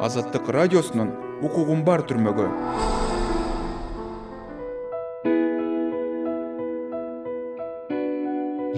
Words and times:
азаттык 0.00 0.48
радиосунун 0.56 1.12
укугум 1.44 1.84
бар 1.84 2.00
түрмөгү 2.08 2.46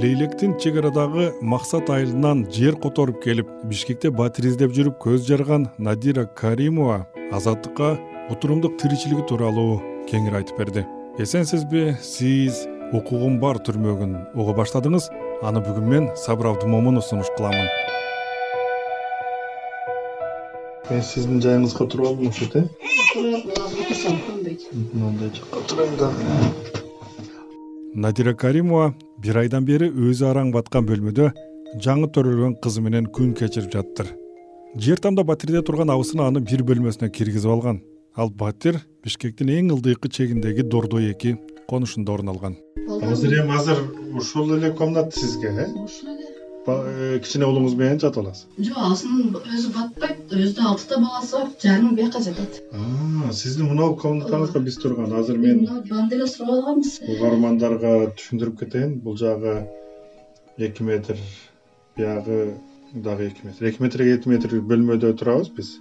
лейлектин 0.02 0.56
чек 0.58 0.80
арадагы 0.80 1.28
максат 1.54 1.90
айылынан 1.94 2.46
жер 2.50 2.74
которуп 2.82 3.22
келип 3.22 3.50
бишкекте 3.70 4.10
батир 4.10 4.50
издеп 4.50 4.74
жүрүп 4.74 4.98
көз 5.04 5.22
жарган 5.28 5.68
надира 5.78 6.26
каримова 6.26 7.04
азаттыкка 7.30 7.94
утурумдук 8.32 8.78
тиричилиги 8.82 9.22
тууралуу 9.28 9.78
кеңири 10.10 10.42
айтып 10.42 10.58
берди. 10.58 10.86
Эсенсизби 11.22 11.92
сиз 12.02 12.64
укугум 12.92 13.38
бар 13.38 13.62
түрмөгүн 13.62 14.18
уга 14.34 14.56
баштадыңыз. 14.58 15.10
Аны 15.42 15.62
бүгүн 15.62 15.88
мен 15.94 16.12
сабыр 16.16 16.52
абдымомунов 16.52 17.06
сунуш 17.06 17.30
кыламын 17.36 17.91
мен 20.90 21.02
сиздин 21.02 21.42
жайыңызга 21.44 21.86
отуруп 21.86 22.06
алдым 22.12 22.32
окшойт 22.32 22.56
э? 22.56 22.64
Отурсам 23.16 24.16
көнбөйт 24.26 24.60
мындай 24.94 25.30
жакка 25.36 25.62
отурайын 25.64 25.96
дагы 26.00 26.20
надира 27.94 28.34
каримова 28.34 28.94
бир 29.18 29.42
айдан 29.44 29.64
бери 29.68 29.90
өзү 29.90 30.30
араң 30.32 30.52
баткан 30.56 30.88
бөлмөдө 30.88 31.30
жаңы 31.86 32.10
төрөлгөн 32.16 32.58
кызы 32.64 32.80
менен 32.84 33.06
күн 33.18 33.34
кечирип 33.38 33.70
жатыптыр 33.76 34.08
жер 34.74 34.98
тамда 34.98 35.24
батирде 35.24 35.60
турган 35.62 35.90
абысыны 35.92 36.24
аны 36.24 36.40
бир 36.40 36.62
бөлмөсүнө 36.64 37.10
киргизип 37.12 37.50
алган. 37.50 37.82
Ал 38.16 38.30
батир 38.30 38.78
бишкектин 39.04 39.50
эң 39.52 39.72
ылдыйкы 39.74 40.08
чегиндеги 40.08 40.62
дордой 40.62 41.10
эки 41.12 41.38
конушунда 41.68 42.12
орун 42.12 42.28
алган. 42.32 42.56
Азыр 43.02 43.38
эми 43.40 43.56
азыр 43.56 43.82
ушул 44.14 44.54
эле 44.56 44.72
комната 44.72 45.18
сизге 45.18 45.48
э? 45.48 45.66
Ушул 45.84 46.14
эле. 46.14 46.28
Э 46.66 47.20
кичине 47.22 47.44
уулуңуз 47.44 47.76
менен 47.76 48.00
жатып 48.00 48.24
аласыз? 48.24 48.46
Жок 48.58 48.78
азыр 48.78 49.10
өзү 49.42 49.72
батпайт 49.76 50.21
өзүдө 50.32 50.68
алтыта 50.72 50.98
баласы 51.02 51.36
бар 51.36 51.48
жарымы 51.62 51.96
бияка 51.96 52.22
жатат 52.24 52.62
сиздин 53.36 53.68
мынабу 53.70 53.96
комнатаңызда 54.00 54.60
биз 54.64 54.76
турган. 54.80 55.12
Азыр 55.12 55.38
мен 55.38 55.62
мына 55.64 55.82
диван 55.84 56.08
деле 56.08 56.26
суруп 56.26 56.50
алганбыз. 56.56 56.98
угармандарга 57.14 57.92
түшүндүрүп 58.18 58.58
кетейин. 58.60 58.98
Бул 59.00 59.16
жагы 59.16 59.68
эки 60.58 60.82
метр 60.82 61.16
биягы 61.96 62.54
дагы 62.92 63.28
эки 63.30 63.46
метр 63.46 63.66
эки 63.70 63.82
метрге 63.82 64.16
эки 64.16 64.28
метр 64.28 64.58
бөлмөдө 64.60 65.14
турабыз 65.18 65.48
биз. 65.56 65.78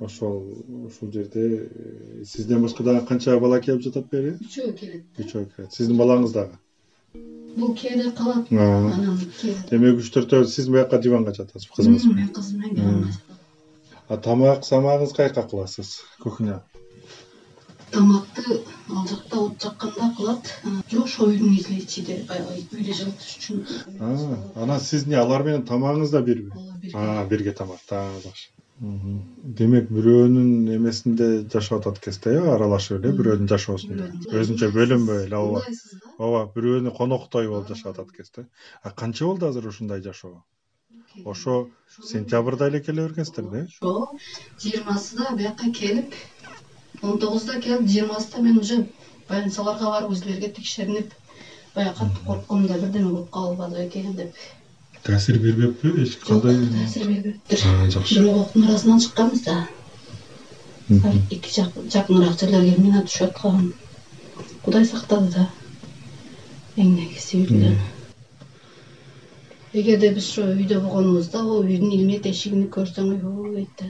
Ошол 0.00 0.42
ушул 0.86 1.12
жерде 1.12 1.68
э, 1.68 2.24
сизден 2.24 2.62
башка 2.62 2.82
дагы 2.82 3.06
канча 3.06 3.38
бала 3.38 3.60
келип 3.60 3.82
жатат 3.84 4.08
бери? 4.10 4.36
Үчөө 4.40 4.72
келет. 4.78 5.04
Үчөө 5.18 5.46
келет. 5.54 5.72
Сиздин 5.72 5.98
балаңыз 6.00 6.32
дагы? 6.32 6.56
Бул 7.56 7.74
кээде 7.74 8.10
калат. 8.16 8.48
Анан 8.50 9.18
демек 9.70 10.00
үч 10.00 10.08
төртөө 10.14 10.46
сиз 10.46 10.70
буяка 10.72 10.98
диванга 10.98 11.34
жатасыз 11.36 11.68
кызыңыз. 11.68 12.06
Мен 12.06 12.16
менен 12.16 12.32
кызым 12.32 12.62
менен 12.62 12.78
диванга 12.78 13.12
жатам 13.12 13.29
а 14.10 14.18
тамак 14.26 14.66
самагыңызды 14.66 15.16
каяка 15.16 15.46
кыласыз 15.50 15.92
кухня? 16.22 16.60
Тамакты 17.94 18.60
ал 18.90 19.06
жакта 19.10 19.40
от 19.46 19.62
жакканда 19.62 20.08
кылат. 20.16 20.52
А, 20.64 20.76
жок 20.92 21.04
ошол 21.04 21.32
үйдүн 21.34 21.56
ичинде 21.78 22.20
баягы 22.28 22.60
үйдө 22.60 22.96
жылытыш 23.00 23.36
үчүн. 23.38 23.64
Анан 24.54 24.80
сиз 24.80 25.06
эмне 25.06 25.20
алар 25.22 25.46
менен 25.46 25.66
тамагыңыз 25.72 26.14
да 26.16 26.22
бирби? 26.30 26.50
Ооба 26.54 27.24
бир 27.24 27.36
бирге 27.36 27.54
тамак 27.62 27.86
да 27.90 28.02
жакшы 28.24 28.50
демек 28.80 29.90
бирөөнүн 29.92 30.70
эмесинде 30.72 31.26
жашап 31.52 31.82
атат 31.82 31.98
экенсиз 32.00 32.22
да 32.24 32.30
э 32.32 32.52
аралашып 32.54 32.96
эле 32.96 33.10
бирөөнүн 33.18 33.50
жашоосунда 33.52 34.06
өзүнчө 34.40 34.70
бөлүнбөй 34.76 35.26
эле 35.26 35.36
ооба 35.36 35.60
ооба 36.16 36.40
бирөөнү 36.54 36.94
коноктой 36.96 37.50
болуп 37.50 37.68
жашап 37.68 37.92
атат 37.92 38.14
экенсиз 38.14 38.32
да. 38.38 38.46
А 38.82 38.90
канча 39.02 39.26
болду 39.26 39.50
азыр 39.50 39.68
ушундай 39.68 40.00
жашоо 40.00 40.40
ошо 41.24 41.68
сентябрда 42.10 42.68
эле 42.68 42.80
келе 42.80 43.02
бергенсиздер 43.02 43.44
да 43.50 43.58
э? 43.58 43.66
Ошо 43.80 44.10
жыйырмасында 44.62 45.36
бияка 45.36 45.70
келип 45.72 46.14
он 47.02 47.18
тогузунда 47.18 47.60
келип 47.60 47.88
жыйырмасында 47.88 48.42
мен 48.42 48.58
уже 48.58 48.86
больницаларга 49.28 49.90
барып 49.90 50.14
өзлерге 50.16 50.52
текшеринип 50.56 51.12
баягы 51.74 51.98
катты 51.98 52.24
коркком 52.26 52.66
да 52.66 52.78
бирдеме 52.78 53.10
болуп 53.10 53.30
калбады 53.30 53.84
бекен 53.84 54.14
деп. 54.14 54.34
Таасир 55.02 55.38
бербеппи? 55.38 56.02
Эч 56.02 56.16
кандай 56.16 56.66
таасир 56.68 57.08
бербептир. 57.08 57.58
Жакшы. 57.90 58.20
Бирок 58.20 58.46
октун 58.46 58.64
арасынан 58.64 59.00
чыкканбыз 59.00 59.40
да. 59.42 59.68
Эки 61.30 61.54
жак 61.54 61.72
жакыныраак 61.92 62.38
жерлерге 62.40 62.76
мина 62.78 63.04
түшүп 63.06 63.30
аткан. 63.30 63.72
Кудай 64.64 64.84
сактады 64.84 65.32
да. 65.32 65.50
Эмнегиси 66.76 67.44
үйдө 67.44 67.74
эгерде 69.72 70.10
биз 70.14 70.28
ошо 70.30 70.46
үйдө 70.52 70.80
болгонубузда 70.84 71.42
могу 71.46 71.64
үйдүн 71.64 71.92
илмет 71.96 72.26
эшигин 72.26 72.64
көрсөң 72.76 73.10
ойбой 73.14 73.52
дейт 73.56 73.82
да 73.82 73.86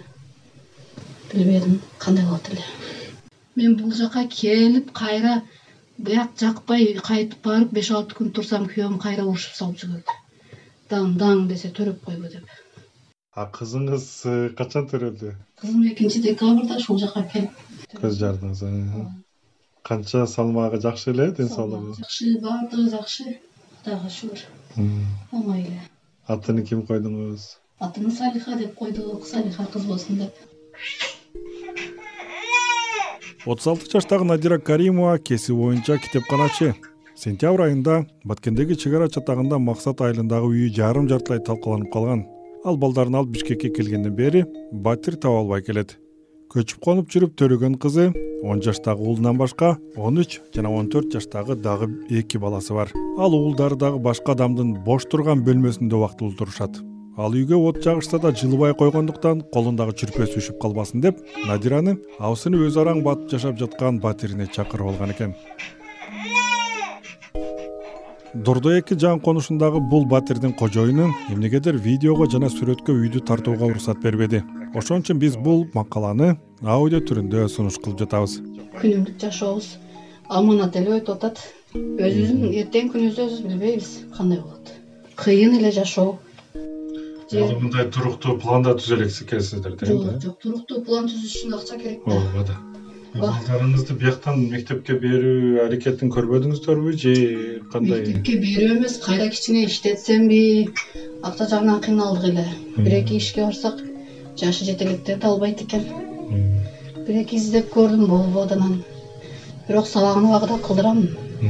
билбедим 1.33 1.81
кандай 1.99 2.27
болот 2.27 2.51
эле. 2.53 2.65
Мен 3.57 3.77
бул 3.81 3.95
жака 4.01 4.27
келип 4.35 4.93
кайра 4.93 5.41
бияк 5.97 6.35
жакпай 6.43 6.93
кайтып 7.11 7.41
барып 7.47 7.73
беш 7.79 7.91
алты 7.97 8.19
күн 8.19 8.33
турсам 8.37 8.67
күйөөм 8.73 8.99
кайра 9.07 9.25
урушуп 9.25 9.57
салып 9.61 9.81
жиберди 9.85 10.19
даң 10.93 11.17
даң 11.23 11.47
десе 11.49 11.73
төрөп 11.81 12.05
койбу 12.05 12.29
деп. 12.35 12.55
А 13.33 13.47
кызыңыз 13.57 14.07
э, 14.27 14.37
качан 14.59 14.89
төрөлдү? 14.91 15.35
Кызым 15.63 15.85
экинчи 15.93 16.21
декабрда 16.25 16.81
ушул 16.83 16.99
жака 16.99 17.23
келип. 17.33 17.61
Көз 17.97 18.19
жардыңыз 18.21 18.65
э? 18.69 19.05
канча 19.91 20.27
салмагы 20.27 20.81
жакшы 20.85 21.15
эле 21.15 21.31
ден 21.39 21.49
соолугу 21.49 21.95
жакшы 22.01 22.35
баардыгы 22.43 22.91
жакшы. 22.97 23.39
Кудайга 23.79 24.11
шүгүр 24.17 24.49
оңой 24.77 25.65
эле. 25.65 25.81
Атын 26.29 26.63
ким 26.65 26.85
койдуңуз 26.87 27.57
атын 27.81 28.11
салиха 28.13 28.57
деп 28.61 28.75
койдук 28.77 29.27
салиха 29.27 29.65
кыз 29.73 29.85
болсун 29.87 30.19
деп. 30.19 30.35
отуз 33.47 33.67
алты 33.67 33.91
жаштагы 33.91 34.25
надира 34.25 34.59
каримова 34.59 35.19
кесиби 35.19 35.57
боюнча 35.57 35.99
китепканачы. 35.99 36.75
Сентябрь 37.17 37.63
айында 37.63 38.07
баткендеги 38.25 38.75
чек 38.75 38.95
ара 38.95 39.09
чатагында 39.09 39.59
максат 39.59 40.01
айылындагы 40.01 40.53
үйү 40.53 40.69
жарым 40.77 41.09
жартылай 41.09 41.41
талкаланып 41.45 41.93
калган. 41.93 42.27
Ал 42.65 42.77
балдарын 42.77 43.15
алып 43.15 43.35
бишкекке 43.37 43.71
келгенден 43.71 44.15
бери 44.15 44.45
батир 44.73 45.17
таба 45.17 45.41
албай 45.41 45.63
келет 45.63 45.97
көчүп 46.51 46.81
конуп 46.83 47.13
жүрүп 47.15 47.37
төрөгөн 47.39 47.77
кызы 47.79 48.09
он 48.43 48.59
жаштагы 48.65 49.05
уулунан 49.05 49.37
башка 49.39 49.77
он 49.95 50.19
үч 50.19 50.41
жана 50.51 50.73
он 50.75 50.89
төрт 50.91 51.13
жаштагы 51.15 51.55
дагы 51.55 51.87
эки 52.11 52.39
баласы 52.43 52.75
бар. 52.75 52.91
Ал 53.19 53.37
уулдары 53.39 53.77
дагы 53.79 54.01
башка 54.03 54.33
адамдын 54.35 54.73
бош 54.83 55.07
турган 55.07 55.45
бөлмөсүндө 55.47 56.01
убактылуу 56.01 56.35
турушат 56.35 56.83
ал 57.17 57.37
үйгө 57.39 57.55
от 57.69 57.79
жагышса 57.85 58.19
да 58.19 58.33
жылыбай 58.35 58.75
койгондуктан 58.75 59.45
колундагы 59.55 59.95
чүрпөсү 60.03 60.43
үшүп 60.43 60.59
калбасын 60.59 61.05
деп 61.07 61.23
надираны 61.47 62.01
абысыны 62.19 62.59
өзү 62.67 62.83
араң 62.83 63.05
батып 63.07 63.31
жашап 63.37 63.59
жаткан 63.61 64.01
батирине 64.03 64.49
чакырып 64.51 64.91
алган 64.91 65.15
экен. 65.15 65.37
Дордой 68.35 68.81
эки 68.81 68.95
жаңы 68.99 69.23
конушундагы 69.23 69.79
бул 69.79 70.07
батирдин 70.07 70.53
кожоюну 70.53 71.13
эмнегедир 71.31 71.77
видеого 71.77 72.27
жана 72.27 72.51
сүрөткө 72.51 72.95
үйдү 73.05 73.23
тартууга 73.27 73.71
уруксат 73.71 74.03
бербеди 74.03 74.43
ошон 74.75 75.03
үчүн 75.03 75.19
биз 75.19 75.37
бул 75.37 75.65
макаланы 75.75 76.37
аудио 76.63 77.01
түрүндө 77.03 77.49
сунуш 77.51 77.79
кылып 77.83 78.05
жатабыз. 78.05 78.39
Күнүмдүк 78.79 79.19
жашообуз 79.23 79.73
аманат 80.31 80.79
эле 80.79 80.99
өтүп 81.01 81.17
атат. 81.17 81.43
Өзүбүздүн 81.75 82.55
эртеңки 82.63 82.95
күнүбүздү 82.95 83.27
өзүбүз 83.27 83.45
билбейбиз 83.49 83.91
кандай 84.17 84.41
болот. 84.45 84.73
Кыйын 85.19 85.59
эле 85.59 85.73
жашоо. 85.75 86.19
Аны 87.31 87.59
мындай 87.59 87.91
туруктуу 87.95 88.39
планда 88.43 88.75
түзө 88.79 88.99
элексиз 89.01 89.27
экенсиздер 89.27 89.77
да 89.79 89.87
жок 89.87 90.23
жок 90.23 90.41
туруктуу 90.43 90.83
план 90.87 91.07
түзүш 91.11 91.37
үчүн 91.41 91.55
акча 91.59 91.79
керек. 91.79 92.03
Да. 92.07 92.19
Ооба 92.19 92.47
да 92.49 92.57
балдарыңызды 93.11 93.97
бияктан 93.99 94.45
мектепке 94.53 94.95
берүү 95.03 95.65
аракетин 95.65 96.13
көрбөдүңүздөрбү 96.15 96.93
же 96.95 97.15
кандай? 97.73 98.05
Мектепке 98.05 98.39
берүү 98.43 98.77
эмес 98.77 98.99
кайра 99.03 99.27
кичине 99.35 99.65
иштетсемби 99.67 100.43
акча 101.23 101.49
жагынан 101.51 101.83
кыйналдык 101.87 102.29
эле. 102.31 102.47
Бир 102.77 103.01
эки 103.01 103.19
ишке 103.19 103.47
барсак 103.47 103.83
жашы 104.41 104.65
жете 104.65 105.19
албайт 105.23 105.63
экен. 105.63 105.85
Бир 107.07 107.23
эки 107.23 107.37
издеп 107.37 107.73
көрдүм 107.75 108.07
болбоду 108.07 108.55
анан 108.55 108.83
бирок 109.69 109.87
сабагын 109.87 110.29
убагында 110.29 110.59
кылдырам. 110.67 111.03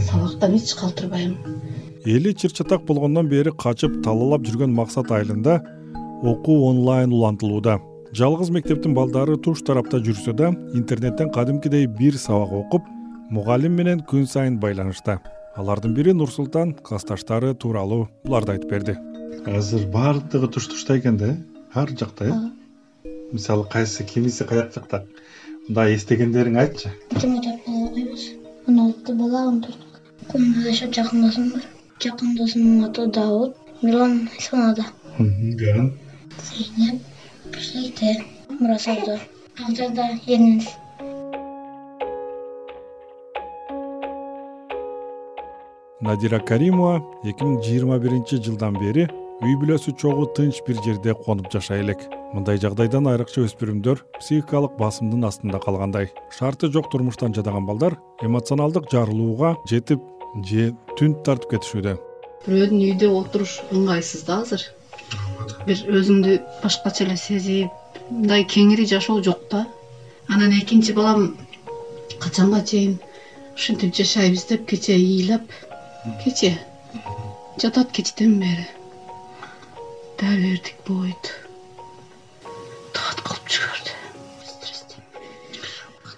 Сабактан 0.08 0.54
эч 0.56 0.74
калтырбайм. 0.74 1.36
Эли 2.04 2.32
чыр 2.32 2.52
чатак 2.52 2.84
болгондон 2.86 3.28
бери 3.28 3.50
качып 3.50 4.02
талаалап 4.04 4.46
жүргөн 4.46 4.72
максат 4.72 5.10
айылында 5.10 5.60
окуу 6.22 6.68
онлайн 6.70 7.12
улантылууда. 7.12 7.78
Жалгыз 8.12 8.50
мектептин 8.50 8.94
балдары 8.94 9.36
туш 9.36 9.62
тарапта 9.62 10.00
жүрсө 10.06 10.32
да 10.36 10.48
интернеттен 10.74 11.30
кадимкидей 11.30 11.86
бир 11.86 12.16
сабак 12.18 12.52
окуп 12.52 12.88
мугалим 13.30 13.76
менен 13.76 14.00
күн 14.00 14.26
сайын 14.26 14.58
байланышта. 14.60 15.20
Алардын 15.56 15.94
бири 15.94 16.12
нурсултан 16.12 16.74
классташтары 16.74 17.54
тууралуу 17.54 18.08
буларды 18.24 18.56
айтып 18.56 18.70
берди. 18.70 18.96
Азыр 19.46 19.86
баардыгы 19.92 20.48
туш 20.48 20.68
тушта 20.68 20.98
экен 20.98 21.16
да 21.16 21.34
э 21.34 21.36
ар 21.74 21.88
жакта 21.98 22.24
э. 22.24 22.59
Мисалы 23.32 23.64
кайсы 23.72 24.04
кимиси 24.04 24.44
каяк 24.44 24.74
жакта 24.74 25.04
мындай 25.68 25.94
эстегендериң 25.96 26.58
айтчы. 26.64 26.92
Тематап 27.16 27.66
бала 27.66 27.86
окуйбуз 27.86 28.28
он 28.66 28.80
алты 28.86 29.14
бала 29.14 29.46
он 29.48 29.62
төрт 29.62 29.80
комнада 30.28 30.70
жашап 30.70 30.94
жакын 30.94 31.26
досум 31.26 31.50
бар. 31.54 31.64
Жакын 32.00 32.36
досумдун 32.36 32.84
аты 32.90 33.06
давут 33.06 33.56
милан 33.82 34.28
зейнеп 36.48 37.00
бишкекте 37.52 38.24
мурасовдо 38.58 39.14
ак 39.62 39.76
жарда 39.76 40.04
эринебиз 40.26 40.68
надира 46.00 46.40
каримова 46.40 47.02
эки 47.24 47.44
миң 47.44 47.58
жыйырма 47.66 47.98
биринчи 48.04 48.40
жылдан 48.46 48.78
бери 48.80 49.08
үй 49.40 49.58
бүлөсү 49.60 49.96
чогуу 50.00 50.30
тынч 50.38 50.62
бир 50.66 50.80
жерде 50.86 51.14
конуп 51.26 51.52
жашай 51.52 51.84
элек 51.84 52.08
мындай 52.34 52.60
жагдайдан 52.62 53.08
айрыкча 53.10 53.42
өспүрүмдөр 53.46 54.02
психикалык 54.20 54.76
басымдын 54.78 55.26
астында 55.26 55.58
калгандай. 55.62 56.10
Шарты 56.36 56.70
жок 56.70 56.90
турмуштан 56.92 57.34
жадаган 57.34 57.66
балдар 57.66 57.96
эмоционалдык 58.22 58.86
жарылууга 58.92 59.56
жетип 59.70 60.04
же 60.46 60.70
түнт 60.98 61.24
тартып 61.26 61.56
кетишүүдө. 61.56 61.96
Бирөөдүн 62.46 62.84
үйдө 62.86 63.10
отуруш 63.18 63.56
ыңгайсыз 63.74 64.24
да 64.28 64.40
азыр. 64.44 64.62
Бир 65.66 65.82
өзүңдү 65.98 66.38
башкача 66.62 67.04
эле 67.04 67.18
сезип 67.18 68.00
мындай 68.10 68.46
кеңири 68.54 68.86
жашоо 68.94 69.20
жок 69.26 69.42
да. 69.50 69.66
Анан 70.28 70.54
экинчи 70.60 70.94
балам 70.94 71.34
качанга 72.22 72.62
чейин? 72.62 72.98
Ушинтип 73.56 73.94
жашайбыз 73.96 74.46
деп 74.52 74.66
кечээ 74.70 74.96
ыйлап 74.96 75.50
кечээ. 76.24 76.56
Жатат 77.58 77.90
кечтен 77.92 78.38
бери. 78.38 78.66
Дал 80.20 80.36
бердик 80.36 80.76
болбойт 80.86 81.49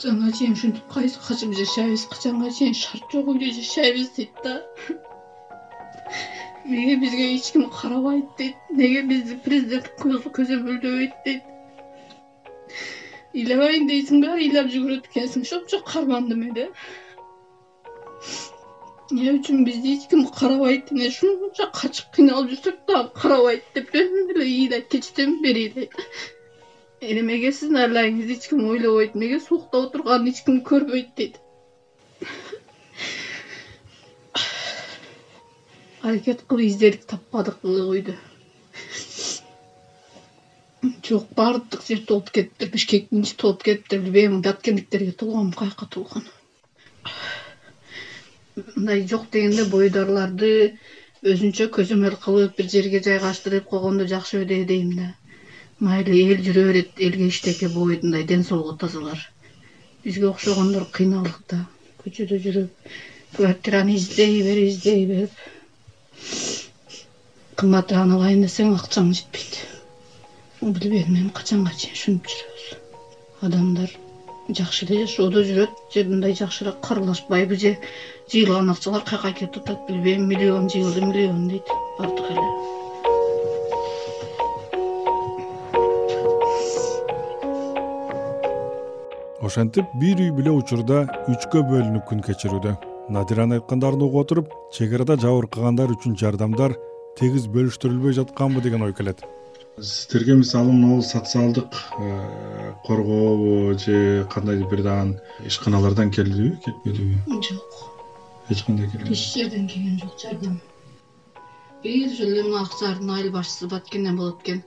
качанга 0.02 0.32
чейин 0.36 0.52
ушинтип 0.52 0.86
качып 0.92 1.52
жашайбыз 1.54 2.04
качанга 2.10 2.48
чейин 2.50 2.74
шарт 2.74 3.12
жок 3.12 3.28
үйдө 3.30 3.50
жашайбыз 3.54 4.08
дейт 4.16 4.40
да. 4.42 4.54
Эмнеге 6.64 6.96
бизге 7.02 7.26
эч 7.36 7.52
ким 7.52 7.68
карабайт 7.70 8.24
дейт 8.38 8.56
эмнеге 8.70 9.02
бизди 9.02 9.36
президент 9.44 9.86
көзөмөлдөбөйт 10.02 11.14
дейт. 11.26 11.46
Ыйлабайын 13.34 13.86
дейсиң 13.92 14.26
баары 14.26 14.48
ыйлап 14.48 14.74
жүгүрөт 14.74 15.06
экенсиң 15.12 15.46
ошончо 15.46 15.82
кармандым 15.92 16.42
эле. 16.50 16.68
Эмне 19.12 19.38
үчүн 19.38 19.64
бизди 19.70 19.96
эч 20.00 20.10
ким 20.10 20.26
карабайт 20.26 20.90
ушунча 20.90 21.70
качып 21.78 22.10
кыйналып 22.18 22.56
жүрсөк 22.56 22.86
дагы 22.90 23.14
карабайт 23.22 23.70
деп 23.78 23.94
дөм 23.94 24.22
эле 24.34 24.50
ыйлайт 24.50 24.90
кечтен 24.96 25.38
бери 25.46 25.68
ыйлайт 25.70 26.00
эмнеге 27.02 27.50
сиздин 27.52 27.78
айлайыңызды 27.82 28.36
эч 28.38 28.48
ким 28.50 28.66
ойлобойт 28.70 29.16
эмнеге 29.16 29.38
суукта 29.46 29.80
отурганын 29.86 30.28
эч 30.32 30.42
ким 30.46 30.60
көрбөйт 30.68 31.08
дейт. 31.18 31.40
Аракет 36.02 36.44
кылып 36.46 36.66
издедик 36.68 37.06
таппадык 37.12 37.64
үйдө. 37.64 38.14
Жок 41.08 41.26
баардык 41.38 41.82
жер 41.88 42.04
толуп 42.06 42.30
кетиптир 42.36 42.70
бишкектин 42.76 43.26
ичи 43.26 43.36
толуп 43.42 43.62
кетиптир 43.66 44.00
билбейм 44.06 44.40
баткендиктерге 44.46 45.12
толгонбу 45.12 45.58
каяка 45.58 45.86
толгон 45.86 46.24
мындай 48.56 49.06
жок 49.08 49.28
дегенде 49.34 49.64
бойдорлорду 49.74 50.48
өзүнчө 51.32 51.68
көзөмөл 51.76 52.16
кылып 52.24 52.58
бир 52.58 52.68
жерге 52.74 53.00
жайгаштырып 53.06 53.70
койгондо 53.70 54.06
жакшы 54.10 54.42
беле 54.42 54.64
дейм 54.72 54.90
да 54.98 55.06
майли 55.82 56.18
эл 56.30 56.42
жүрө 56.46 56.62
берет 56.68 57.00
элге 57.06 57.28
эчтеке 57.28 57.68
болбойт 57.68 58.04
мындай 58.06 58.22
ден 58.24 58.44
соолугу 58.46 58.76
тазалар. 58.78 59.18
Бизге 60.04 60.28
окшогондор 60.28 60.84
кыйналдык 60.94 61.40
да 61.50 61.64
көчөдө 62.04 62.38
жүрүп 62.44 62.92
квартираны 63.36 63.96
издей 63.96 64.42
бер 64.46 64.60
издей 64.62 65.06
берип 65.06 65.34
кымбатыраан 67.58 68.14
алайын 68.16 68.44
десең 68.46 68.76
акчаң 68.76 69.10
жетпейт. 69.18 69.58
Билбейм 70.60 71.16
эми 71.16 71.30
качанга 71.34 71.74
чейин 71.74 71.98
ушинтип 71.98 72.30
жүрөбүз. 72.30 72.66
Адамдар 73.48 73.96
жакшы 74.58 74.86
эле 74.86 75.00
жашоодо 75.06 75.42
жүрөт 75.48 75.80
же 75.94 76.04
мындай 76.10 76.36
жакшыраак 76.38 76.78
каралашпайбы 76.86 77.58
же 77.64 77.74
жыйылган 78.30 78.70
акчалар 78.70 79.02
каяка 79.02 79.32
кетип 79.40 79.64
атат 79.64 79.88
билбейм 79.88 80.28
миллион 80.28 80.70
жыйылды 80.70 81.02
миллион 81.08 81.48
дейт. 81.48 81.74
Бардык 81.98 82.30
эле 82.30 82.46
ошентип 89.42 89.90
бир 89.98 90.20
үй 90.22 90.30
бүлө 90.36 90.54
учурда 90.60 91.02
үчкө 91.32 91.64
бөлүнүп 91.66 92.06
күн 92.06 92.20
кечирүүдө. 92.22 92.76
Надиранын 93.12 93.58
айткандарын 93.58 94.04
угуп 94.06 94.20
отуруп 94.22 94.52
чек 94.76 94.94
арада 94.94 95.16
жабыркагандар 95.18 95.90
үчүн 95.96 96.14
жардамдар 96.20 96.76
тегиз 97.18 97.48
бөлүштүрүлбөй 97.56 98.14
жатканбы 98.20 98.62
деген 98.62 98.86
ой 98.86 98.94
келет. 98.94 99.24
Сиздерге 99.80 100.36
мисалы 100.38 100.72
могул 100.72 101.02
социалдык 101.02 101.74
э, 101.98 102.72
корgoобу 102.86 103.76
же 103.78 104.28
кандайдыр 104.30 104.68
бир 104.70 104.82
дагы 104.86 105.20
ишканалардан 105.46 106.12
келдиби? 106.12 106.58
Келбедиби 106.64 107.42
жок. 107.48 107.82
Эч 108.48 108.62
кандай 108.62 108.90
келген 108.90 109.12
эч 109.12 109.26
жерден 109.34 109.66
келген 109.66 109.98
жок 109.98 110.14
жардам. 110.22 110.60
Бир 111.82 112.14
эле 112.14 112.42
мына 112.46 112.62
акчардын 112.62 113.10
айыл 113.10 113.32
башчысы 113.32 113.66
баткенден 113.66 114.16
болот 114.16 114.42
экен 114.42 114.62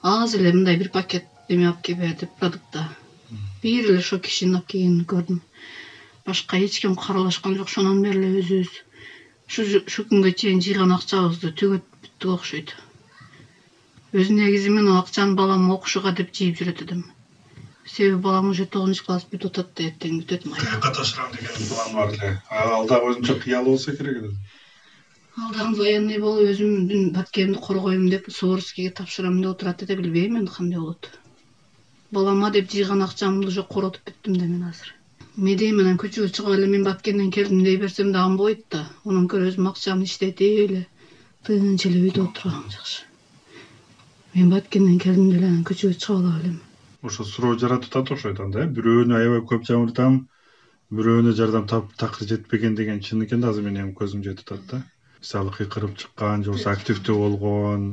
азыр 0.00 0.40
эле 0.40 0.52
мындай 0.52 0.78
бир 0.78 0.90
пакет 0.90 1.26
эме 1.48 1.68
алып 1.68 1.82
кел 1.82 1.96
бер 1.96 2.16
деп 2.20 2.30
продукта 2.40 2.88
бир 3.64 3.88
эле 3.88 3.98
ошол 4.04 4.20
кишинин 4.28 4.58
алып 4.60 4.70
келгенин 4.74 5.04
көрдүм. 5.12 5.40
Башка 6.28 6.60
эч 6.66 6.78
ким 6.84 6.96
каралашкан 7.00 7.56
жок 7.56 7.72
ошондон 7.72 8.02
бери 8.04 8.20
эле 8.20 8.42
өзүбүз 8.44 9.86
ушул 9.88 10.08
күнгө 10.10 10.32
чейин 10.42 10.60
жыйган 10.66 10.92
акчабызды 10.96 11.52
төгөт 11.62 11.86
бүттүк 12.04 12.34
окшойт. 12.36 12.74
Өз 14.12 14.30
негизи 14.38 14.72
мен 14.76 14.92
ал 14.92 15.00
акчаны 15.02 15.40
балам 15.40 15.70
окушуга 15.76 16.12
деп 16.20 16.34
жыйып 16.36 16.60
жүрөт 16.60 16.84
элем 16.86 17.04
себеби 17.94 18.20
балам 18.26 18.50
уже 18.50 18.64
тогузунчу 18.66 19.04
класс 19.06 19.24
бүтүп 19.32 19.50
атат 19.52 19.72
да 19.78 19.88
эртең 19.88 20.20
бүтөт 20.20 20.44
тыюкка 20.44 20.92
тапшырам 20.98 21.32
деген 21.32 21.66
план 21.68 21.92
бар 21.96 22.14
эле. 22.14 22.30
Ал 22.50 22.86
дагы 22.92 23.10
өзүнчө 23.12 23.40
кыялы 23.42 23.72
болсо 23.72 23.96
керек 23.96 24.22
эле. 24.22 24.30
Ал 25.40 25.52
дагы 25.56 25.76
военный 25.80 26.18
болуп 26.18 26.52
өзүмдүн 26.52 27.12
баткенимди 27.16 27.60
коргойм 27.66 28.08
деп 28.10 28.30
суворовскийге 28.30 28.96
тапшырам 29.00 29.40
деп 29.42 29.52
отурат 29.56 29.84
эле 29.88 30.00
билбейм 30.00 30.40
эми 30.40 30.56
кандай 30.56 30.80
болот 30.80 31.10
балама 32.16 32.50
деп 32.56 32.70
жыйган 32.72 33.02
акчамды 33.06 33.48
уже 33.52 33.64
коротуп 33.76 34.10
бүттүм 34.10 34.38
да 34.40 34.50
мен 34.50 34.66
азыр. 34.70 34.92
Эмне 35.36 35.56
дейм 35.62 35.80
анан 35.84 35.96
көчөгө 36.02 36.34
чыгып 36.34 36.58
эле 36.58 36.68
мен 36.74 36.84
баткенден 36.88 37.30
келдим 37.38 37.64
дей 37.64 37.76
берсем 37.76 38.12
дагы 38.12 38.36
болбойт 38.36 38.66
да. 38.70 38.84
Андан 39.04 39.26
көрө 39.32 39.50
өзүм 39.52 39.70
акчамды 39.72 40.10
иштетип 40.10 40.60
эле 40.66 40.84
тынч 41.46 41.86
эле 41.90 42.04
үйдө 42.08 42.28
отурган 42.28 42.70
жакшы. 42.76 43.02
Мен 44.34 44.54
баткенден 44.54 45.02
келдим 45.06 45.34
деле 45.34 45.50
анан 45.50 45.66
көчөгө 45.72 45.98
чыгып 45.98 46.20
ала 46.20 46.38
белем 46.38 46.62
ошо 47.04 47.24
суроо 47.28 47.56
жаратып 47.60 47.92
атат 47.92 48.12
окшойт 48.14 48.40
анда 48.40 48.64
э? 48.64 48.68
Бирөөнү 48.76 49.16
аябай 49.18 49.42
көп 49.50 49.66
жамыртам 49.68 50.14
бирөөнө 50.98 51.34
жардам 51.36 51.66
такыр 51.68 52.28
жетпеген 52.30 52.78
деген 52.78 53.02
чын 53.04 53.26
экен 53.26 53.44
да 53.44 53.50
азыр 53.52 53.66
менен 53.66 53.92
көзүм 53.98 54.22
жетип 54.24 54.52
атат 54.52 54.64
да. 54.70 54.78
Мисалы 55.20 55.52
кыйкырып 55.58 55.98
чыккан 56.00 56.44
же 56.44 56.54
болбосо 56.54 56.70
активдүү 56.72 57.16
болгон 57.24 57.84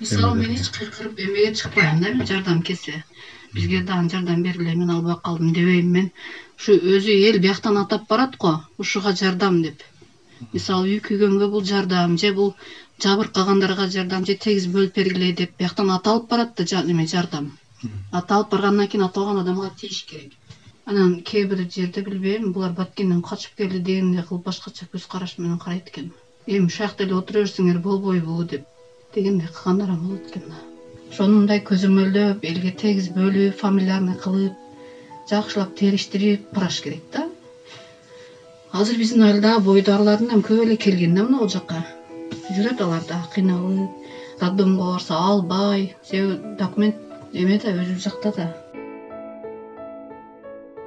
мисалы 0.00 0.34
мен 0.34 0.50
эч 0.56 0.68
кыйкырып 0.76 1.18
эмеге 1.18 1.54
чыкпайм 1.54 2.00
да 2.00 2.14
мен 2.14 2.26
жардам 2.26 2.62
кетсе 2.62 3.04
бизге 3.54 3.82
дагы 3.82 4.10
жардам 4.10 4.42
бергиле 4.42 4.74
мен 4.74 4.90
албай 4.90 5.16
калдым 5.24 5.52
дебейм 5.52 5.90
мен. 5.96 6.10
Ушу 6.58 6.72
өзү 6.74 7.12
эл 7.28 7.38
бияктан 7.38 7.76
атап 7.78 8.08
барат 8.08 8.36
го 8.36 8.52
ушуга 8.78 9.14
жардам 9.14 9.62
деп. 9.62 9.82
Мисалы 10.52 10.90
үй 10.94 11.00
күйгөнгө 11.06 11.48
бул 11.52 11.62
жардам 11.64 12.18
же 12.18 12.32
бул 12.32 12.54
жабыркагандарга 13.02 13.86
жардам 13.96 14.26
же 14.26 14.34
тегиз 14.34 14.66
бөлүп 14.74 14.98
бергиле 14.98 15.32
деп 15.32 15.56
бияктан 15.58 15.90
аталып 15.90 16.28
барат 16.30 16.56
да 16.56 16.82
эме 16.82 17.06
жардам. 17.06 17.52
Аталып 18.10 18.50
баргандан 18.50 18.88
кийин 18.88 19.06
аталган 19.06 19.38
адамга 19.38 19.70
тийиш 19.80 20.04
керек. 20.10 20.32
Анан 20.86 21.22
кээ 21.22 21.46
бир 21.46 21.66
жерде 21.70 22.02
билбейм 22.02 22.52
булар 22.52 22.72
баткенден 22.72 23.22
качып 23.22 23.56
келди 23.56 23.78
дегендей 23.78 24.22
кылып 24.22 24.44
башкача 24.50 24.86
көз 24.92 25.06
караш 25.08 25.38
менен 25.38 25.58
карайт 25.58 25.88
экен. 25.88 26.12
Эми 26.46 26.66
ушул 26.66 26.86
жакта 26.86 27.04
эле 27.04 27.14
отура 27.14 27.44
берсеңер 27.44 27.78
болбойбу 27.78 28.42
деп 28.44 28.66
дегендей 29.14 29.48
кылгандар 29.48 29.90
болот 29.96 30.28
экен 30.30 30.48
да. 30.50 30.60
Ошону 31.10 31.40
мындай 31.40 31.60
көзөмөлдөп 31.70 32.44
элге 32.50 32.72
тегиз 32.82 33.08
бөлүп 33.14 33.58
фамильярный 33.60 34.16
кылып 34.24 34.54
жакшылап 35.30 35.74
териштирип 35.78 36.48
бараш 36.54 36.80
керек 36.84 37.02
да. 37.12 37.28
Азыр 38.72 38.98
биздин 38.98 39.22
айылда 39.22 39.58
бойдарлардын 39.60 40.42
көп 40.42 40.64
эле 40.66 40.76
келген 40.76 41.14
да 41.14 41.22
могул 41.28 41.48
жака 41.48 41.84
жүрөт 42.56 42.82
алар 42.82 43.06
дагы 43.08 43.30
кыйналып 43.36 44.42
роддомго 44.42 44.90
барса 44.92 45.14
албай 45.30 45.94
себеби 46.10 46.56
документ 46.58 46.96
эме 47.32 47.58
да 47.62 47.72
өзүбүз 47.72 48.02
жакта 48.08 48.32
да 48.36 48.63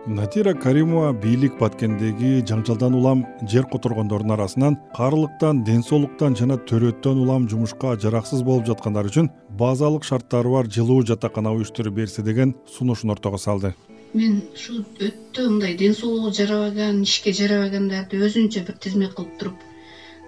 натира 0.08 0.54
каримова 0.56 1.12
бийлик 1.12 1.58
баткендеги 1.60 2.40
жаңжалдан 2.48 2.94
улам 2.96 3.24
жер 3.52 3.66
которгондордун 3.68 4.32
арасынан 4.38 4.78
каарылыктан 4.96 5.64
ден 5.68 5.82
соолуктан 5.84 6.36
жана 6.40 6.56
төрөттөн 6.70 7.20
улам 7.24 7.48
жумушка 7.52 7.98
жараксыз 8.00 8.44
болуп 8.48 8.70
жаткандар 8.70 9.10
үчүн 9.10 9.28
базалык 9.60 10.08
шарттары 10.08 10.54
бар 10.54 10.70
жылуу 10.72 11.02
жатакана 11.10 11.52
уюштуруп 11.52 12.00
берсе 12.00 12.24
деген 12.24 12.56
сунушун 12.78 13.12
ортого 13.12 13.38
салды. 13.38 13.74
Мен 14.14 14.44
ушул 14.56 14.86
өтө 15.04 15.50
мындай 15.50 15.76
ден 15.76 15.94
соолугу 15.94 16.32
жарабаган 16.32 17.02
ишке 17.04 17.34
жарабагандарды 17.36 18.22
өзүнчө 18.24 18.64
бир 18.70 18.78
тизме 18.80 19.10
кылып 19.12 19.34
туруп 19.40 19.66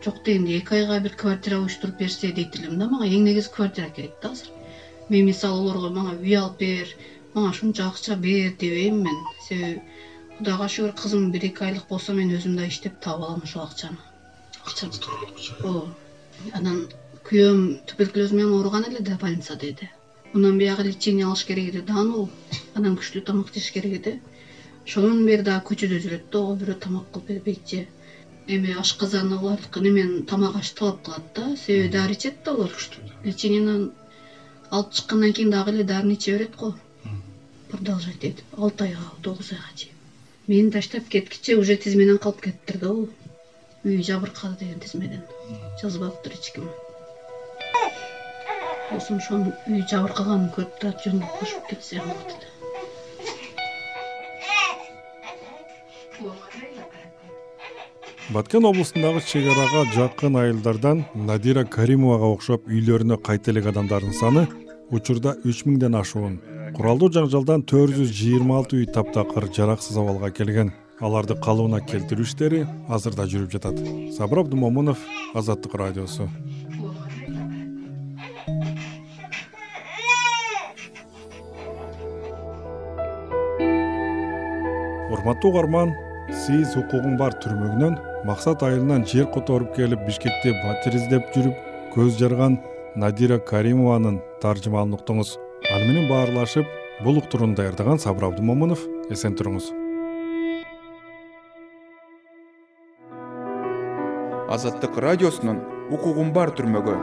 жок 0.03 0.19
дегенде 0.25 0.57
эки 0.57 0.75
айга 0.75 0.99
бир 0.99 1.15
квартира 1.15 1.61
уюштуруп 1.61 2.03
берсе 2.03 2.33
дейт 2.33 2.59
элем 2.59 2.79
да 2.79 2.89
мага 2.89 3.07
эң 3.07 3.23
негизи 3.23 3.55
квартира 3.55 3.87
керек 3.95 4.19
да 4.21 4.33
азыр. 4.35 4.51
Мен 5.07 5.25
мисалы 5.25 5.63
олорго 5.63 5.89
мага 5.89 6.17
үй 6.19 6.35
алып 6.35 6.59
бер 6.59 6.91
мага 7.33 7.49
ушунча 7.49 7.87
акча 7.87 8.15
бер 8.15 8.53
дебейм 8.59 9.03
мен. 9.03 9.17
Себеби 9.47 9.81
кудайга 10.37 10.67
шүгүр 10.73 10.93
кызым 11.01 11.31
бир 11.31 11.45
эки 11.49 11.63
айлык 11.67 11.87
болсо 11.89 12.13
мен 12.13 12.31
өзүм 12.37 12.55
да 12.55 12.65
иштеп 12.67 12.99
таап 13.03 13.23
алам 13.23 13.43
ошол 13.43 13.63
акчаны. 13.63 13.97
Акча 14.65 14.87
ооба. 15.63 15.93
Анан 16.53 16.87
күйөөм 17.27 17.61
туберкулез 17.85 18.31
менен 18.31 18.53
ооруган 18.55 18.87
эле 18.89 18.99
да 18.99 19.17
больницада 19.21 19.67
эди 19.67 19.89
мындан 20.33 20.57
биягы 20.61 20.83
лечение 20.87 21.25
алыш 21.25 21.43
керек 21.45 21.69
эди 21.73 21.81
даануу 21.91 22.29
анан 22.75 22.97
күчтүү 22.97 23.23
тамак 23.27 23.53
жеш 23.53 23.71
керек 23.75 23.93
эди. 23.99 24.19
Ошондон 24.85 25.25
бери 25.25 25.43
дагы 25.43 25.65
көчөдө 25.69 26.01
жүрөт 26.03 26.27
да 26.31 26.39
ого 26.39 26.55
бирөө 26.61 26.79
тамак 26.85 27.09
кылып 27.11 27.27
бербейт 27.27 27.69
же 27.69 27.85
эми 28.47 28.73
ашказан 28.79 29.33
алардыкы 29.33 29.81
немен 29.81 30.23
тамак 30.25 30.55
аш 30.55 30.71
талап 30.71 31.01
кылат 31.03 31.33
да. 31.35 31.55
Себеби 31.65 31.91
дары 31.97 32.13
ичет 32.13 32.43
да 32.45 32.51
алар 32.51 32.71
лечениеден 33.23 33.91
алып 34.71 34.93
чыккандан 34.93 35.33
кийин 35.33 35.49
дагы 35.49 35.71
эле 35.71 35.83
дарыны 35.83 36.13
иче 36.13 36.37
берет 36.37 36.55
го 36.55 36.75
продолжать 37.69 38.23
этип 38.23 38.45
алты 38.57 38.85
айга 38.85 39.11
тогуз 39.21 39.51
айга 39.51 39.71
чейин. 39.75 39.95
Мени 40.47 40.71
таштап 40.71 41.07
кеткиче 41.07 41.55
уже 41.55 41.77
тизмеден 41.77 42.17
калып 42.17 42.41
кетиптир 42.41 42.77
да 42.81 42.93
бул 42.93 43.09
үй 43.85 44.01
жабыркады 44.03 44.57
деген 44.59 44.79
тизмеден 44.79 45.21
жазбаптыр 45.81 46.33
эч 46.33 46.51
ким 46.55 46.65
болсо 48.89 49.15
ошонун 49.15 49.53
үй 49.69 49.83
жабыркаганын 49.87 50.49
көрүп 50.55 50.81
да 50.81 50.91
жөн 51.05 51.21
кошуп 51.37 51.69
кетсе 51.69 52.01
эле 52.01 52.15
баткен 58.33 58.65
облусундагы 58.65 59.21
чек 59.21 59.47
арага 59.53 59.85
жакын 59.95 60.35
айылдардан 60.43 61.05
надира 61.15 61.63
каримовага 61.63 62.33
окшоп 62.35 62.67
үйлөрүнө 62.67 63.21
кайта 63.23 63.53
элек 63.53 63.71
адамдардын 63.71 64.13
саны 64.13 64.47
учурда 64.91 65.37
үч 65.45 65.63
миңден 65.69 65.95
ашуун 65.95 66.41
куралдуу 66.75 67.09
жаңжалдан 67.13 67.63
төрт 67.67 67.95
жүз 67.97 68.11
жыйырма 68.15 68.59
алты 68.59 68.79
үй 68.79 68.87
таптакыр 68.93 69.49
жараксыз 69.55 69.97
абалга 69.97 70.29
келген. 70.31 70.71
Аларды 70.99 71.35
калыбына 71.39 71.79
келтирүү 71.87 72.25
иштери 72.27 72.65
азырда 72.91 73.25
жүрүп 73.31 73.53
жатат. 73.55 73.79
Сабыр 74.17 74.43
абдымомунов 74.43 74.99
азаттык 75.33 75.75
радиосу. 75.79 76.27
Урматтуу 85.09 85.53
угарман 85.53 85.95
сиз 86.45 86.75
укугуң 86.77 87.17
бар 87.19 87.33
түрмөгүнөн 87.43 87.97
максат 88.27 88.63
айылынан 88.63 89.07
жер 89.09 89.25
которуп 89.33 89.75
келип 89.75 90.03
бишкекте 90.05 90.53
батир 90.63 90.99
издеп 90.99 91.31
жүрүп 91.35 91.67
көз 91.95 92.19
жарган 92.19 92.59
надира 92.95 93.39
каримованын 93.51 94.19
таржымалын 94.43 94.99
уктуңуз 94.99 95.37
аны 95.69 95.85
менен 95.85 96.07
баарлашып 96.09 96.69
бул 97.05 97.19
уктурууну 97.21 97.53
даярдаган 97.53 97.99
сабыр 98.01 98.25
абдымомунов 98.29 98.81
эсен 99.13 99.35
туруңуз. 99.37 99.67
Азаттык 104.49 104.97
радиосунун 105.05 105.61
укугуң 105.93 106.33
бар 106.33 106.49
түрмөгү 106.57 106.95